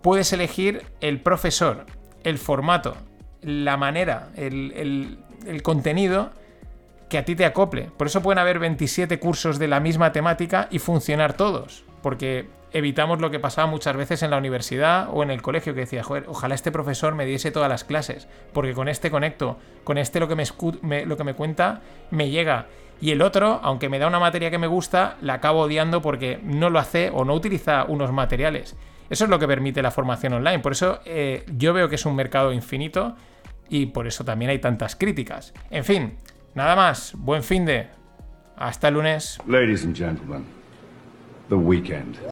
puedes 0.00 0.32
elegir 0.32 0.84
el 1.00 1.20
profesor, 1.20 1.86
el 2.24 2.38
formato, 2.38 2.96
la 3.42 3.76
manera, 3.76 4.28
el, 4.36 4.72
el, 4.72 5.18
el 5.46 5.62
contenido 5.62 6.30
que 7.08 7.18
a 7.18 7.24
ti 7.24 7.36
te 7.36 7.44
acople. 7.44 7.90
Por 7.96 8.06
eso 8.06 8.22
pueden 8.22 8.38
haber 8.38 8.58
27 8.58 9.18
cursos 9.18 9.58
de 9.58 9.68
la 9.68 9.80
misma 9.80 10.12
temática 10.12 10.68
y 10.70 10.78
funcionar 10.78 11.34
todos. 11.34 11.84
Porque 12.02 12.48
evitamos 12.72 13.20
lo 13.20 13.30
que 13.30 13.38
pasaba 13.38 13.66
muchas 13.66 13.96
veces 13.96 14.22
en 14.22 14.30
la 14.30 14.38
universidad 14.38 15.08
o 15.12 15.22
en 15.22 15.30
el 15.30 15.42
colegio, 15.42 15.74
que 15.74 15.80
decía, 15.80 16.02
joder, 16.02 16.24
ojalá 16.28 16.54
este 16.54 16.72
profesor 16.72 17.14
me 17.14 17.24
diese 17.24 17.50
todas 17.50 17.68
las 17.68 17.84
clases, 17.84 18.28
porque 18.52 18.74
con 18.74 18.88
este 18.88 19.10
conecto, 19.10 19.58
con 19.84 19.98
este 19.98 20.20
lo 20.20 20.28
que 20.28 20.36
me, 20.36 21.06
lo 21.06 21.16
que 21.16 21.24
me 21.24 21.34
cuenta 21.34 21.80
me 22.10 22.30
llega. 22.30 22.66
Y 23.00 23.10
el 23.10 23.20
otro, 23.20 23.60
aunque 23.62 23.88
me 23.88 23.98
da 23.98 24.06
una 24.06 24.20
materia 24.20 24.50
que 24.50 24.58
me 24.58 24.68
gusta, 24.68 25.16
la 25.20 25.34
acabo 25.34 25.62
odiando 25.62 26.00
porque 26.02 26.38
no 26.42 26.70
lo 26.70 26.78
hace 26.78 27.10
o 27.12 27.24
no 27.24 27.34
utiliza 27.34 27.84
unos 27.84 28.12
materiales. 28.12 28.76
Eso 29.10 29.24
es 29.24 29.30
lo 29.30 29.38
que 29.38 29.48
permite 29.48 29.82
la 29.82 29.90
formación 29.90 30.32
online. 30.34 30.60
Por 30.60 30.72
eso 30.72 31.00
eh, 31.04 31.44
yo 31.56 31.74
veo 31.74 31.88
que 31.88 31.96
es 31.96 32.06
un 32.06 32.14
mercado 32.14 32.52
infinito 32.52 33.16
y 33.68 33.86
por 33.86 34.06
eso 34.06 34.24
también 34.24 34.50
hay 34.50 34.58
tantas 34.58 34.96
críticas. 34.96 35.52
En 35.70 35.84
fin, 35.84 36.14
nada 36.54 36.76
más. 36.76 37.12
Buen 37.16 37.42
fin 37.42 37.64
de. 37.64 37.88
Hasta 38.56 38.88
el 38.88 38.94
lunes. 38.94 39.38
Ladies 39.46 39.84
and 39.84 39.96
gentlemen, 39.96 40.44
the 41.48 41.56
weekend. 41.56 42.31